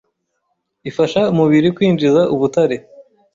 [0.89, 2.77] ifasha umubiri kwinjiza ubutare